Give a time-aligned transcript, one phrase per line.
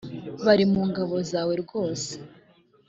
[0.45, 2.11] bari mu ngabo zawe rwose